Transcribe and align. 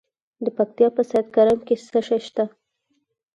د 0.45 0.47
پکتیا 0.57 0.87
په 0.95 1.01
سید 1.09 1.27
کرم 1.35 1.59
کې 1.67 1.75
څه 1.91 1.99
شی 2.07 2.19
شته؟ 2.27 2.43